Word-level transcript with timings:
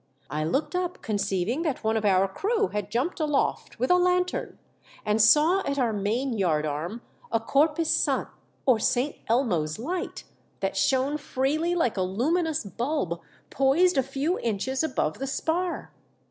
I 0.31 0.43
looked 0.43 0.75
up 0.75 1.03
conceiving 1.03 1.61
that 1.61 1.83
one 1.83 1.95
of 1.95 2.05
our 2.05 2.27
crew 2.27 2.69
had 2.69 2.89
jumped 2.89 3.19
aloft 3.19 3.77
with 3.77 3.91
a 3.91 3.97
lanthorn, 3.99 4.57
and 5.05 5.21
saw 5.21 5.59
at 5.59 5.77
our 5.77 5.93
main 5.93 6.33
yard 6.35 6.65
arm 6.65 7.03
a 7.31 7.39
corpus 7.39 7.91
sant 7.91 8.27
or 8.65 8.79
St. 8.79 9.17
Elmo's 9.27 9.77
light, 9.77 10.23
that 10.59 10.75
shone 10.75 11.17
freely 11.19 11.75
like 11.75 11.97
a 11.97 12.01
luminous 12.01 12.63
bulb, 12.65 13.21
poised 13.51 13.95
a 13.95 14.01
few 14.01 14.39
inches 14.39 14.81
above 14.83 15.19
the 15.19 15.27
spar. 15.27 15.91